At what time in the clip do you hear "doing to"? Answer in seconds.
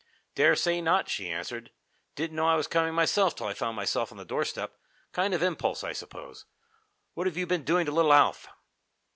7.63-7.91